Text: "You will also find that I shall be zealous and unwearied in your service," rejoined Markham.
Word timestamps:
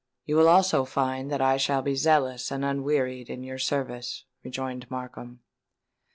"You 0.25 0.35
will 0.35 0.47
also 0.49 0.83
find 0.83 1.29
that 1.29 1.41
I 1.43 1.57
shall 1.57 1.83
be 1.83 1.93
zealous 1.93 2.49
and 2.49 2.65
unwearied 2.65 3.29
in 3.29 3.43
your 3.43 3.59
service," 3.59 4.25
rejoined 4.43 4.89
Markham. 4.89 5.41